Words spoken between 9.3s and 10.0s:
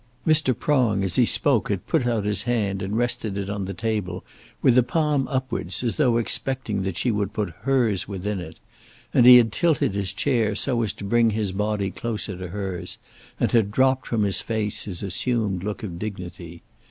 had tilted